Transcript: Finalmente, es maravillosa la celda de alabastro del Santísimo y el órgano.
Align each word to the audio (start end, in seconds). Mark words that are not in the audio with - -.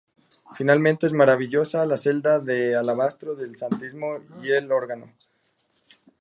Finalmente, 0.59 1.05
es 1.05 1.13
maravillosa 1.13 1.85
la 1.85 1.95
celda 1.95 2.39
de 2.39 2.75
alabastro 2.75 3.35
del 3.35 3.55
Santísimo 3.55 4.17
y 4.41 4.49
el 4.49 4.71
órgano. 4.71 5.13